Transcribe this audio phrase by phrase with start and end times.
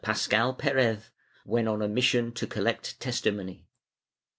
[0.03, 1.11] Pasqual Perez,
[1.43, 3.67] when on a mission to collect testimony.